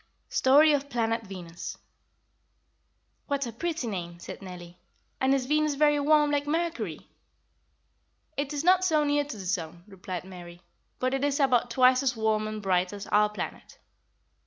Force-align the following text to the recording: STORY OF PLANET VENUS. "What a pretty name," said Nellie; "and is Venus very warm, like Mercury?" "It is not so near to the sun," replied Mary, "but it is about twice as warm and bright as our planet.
STORY 0.29 0.73
OF 0.73 0.89
PLANET 0.89 1.27
VENUS. 1.27 1.77
"What 3.27 3.45
a 3.45 3.51
pretty 3.51 3.85
name," 3.85 4.17
said 4.17 4.41
Nellie; 4.41 4.79
"and 5.19 5.31
is 5.31 5.45
Venus 5.45 5.75
very 5.75 5.99
warm, 5.99 6.31
like 6.31 6.47
Mercury?" 6.47 7.05
"It 8.35 8.51
is 8.51 8.63
not 8.63 8.83
so 8.83 9.03
near 9.03 9.25
to 9.25 9.37
the 9.37 9.45
sun," 9.45 9.83
replied 9.87 10.23
Mary, 10.23 10.63
"but 10.97 11.13
it 11.13 11.23
is 11.23 11.39
about 11.39 11.69
twice 11.69 12.01
as 12.01 12.17
warm 12.17 12.47
and 12.47 12.63
bright 12.63 12.91
as 12.93 13.05
our 13.11 13.29
planet. 13.29 13.77